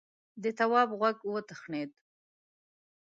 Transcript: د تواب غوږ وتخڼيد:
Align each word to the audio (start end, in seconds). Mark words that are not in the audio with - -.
د 0.43 0.45
تواب 0.57 0.89
غوږ 0.99 1.17
وتخڼيد: 1.33 1.89